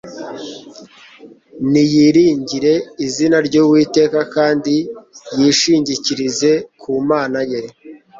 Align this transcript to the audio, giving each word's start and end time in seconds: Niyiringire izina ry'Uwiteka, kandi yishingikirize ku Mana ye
Niyiringire 1.71 2.73
izina 3.05 3.37
ry'Uwiteka, 3.47 4.19
kandi 4.35 4.73
yishingikirize 5.39 6.51
ku 6.79 6.91
Mana 7.09 7.39
ye 7.51 7.61